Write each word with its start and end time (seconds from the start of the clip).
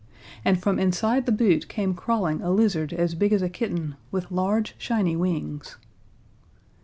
And 0.43 0.59
from 0.59 0.79
inside 0.79 1.27
the 1.27 1.31
boot 1.31 1.67
came 1.69 1.93
crawling 1.93 2.41
a 2.41 2.49
lizard 2.49 2.91
as 2.91 3.13
big 3.13 3.31
as 3.31 3.43
a 3.43 3.49
kitten, 3.49 3.97
with 4.09 4.31
large, 4.31 4.73
shiny 4.79 5.15
wings. 5.15 5.77